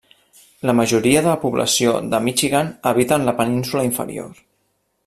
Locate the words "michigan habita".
2.29-3.21